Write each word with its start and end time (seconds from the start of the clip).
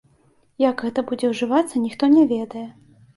Як 0.61 0.79
гэта 0.85 1.03
будзе 1.11 1.29
ўжывацца, 1.33 1.83
ніхто 1.83 2.09
не 2.15 2.23
ведае. 2.33 2.63